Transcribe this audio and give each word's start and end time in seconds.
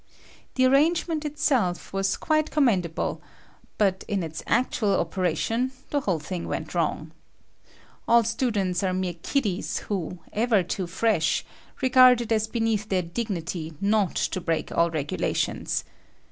The 0.55 0.65
arrangement 0.65 1.25
itself 1.25 1.93
was 1.93 2.17
quite 2.17 2.49
commendable, 2.49 3.21
but 3.77 4.03
in 4.07 4.23
its 4.23 4.41
actual 4.47 4.95
operation 4.99 5.73
the 5.91 5.99
whole 5.99 6.17
thing 6.17 6.47
went 6.47 6.73
wrong. 6.73 7.11
All 8.07 8.23
students 8.23 8.81
are 8.81 8.93
mere 8.95 9.13
kiddies 9.13 9.77
who, 9.89 10.17
ever 10.33 10.63
too 10.63 10.87
fresh, 10.87 11.45
regard 11.83 12.19
it 12.19 12.31
as 12.31 12.47
beneath 12.47 12.89
their 12.89 13.03
dignity 13.03 13.73
not 13.79 14.15
to 14.15 14.41
break 14.41 14.71
all 14.71 14.89
regulations. 14.89 15.83